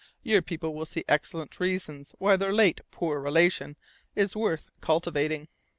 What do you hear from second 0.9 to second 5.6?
excellent reasons why their late 'poor relation' is worth cultivating.